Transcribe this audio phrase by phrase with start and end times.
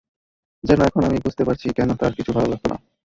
[0.63, 2.77] যেন এখন আমি বুঝতে পারছি, কেন তাঁর কিছু ভালো লাগত না।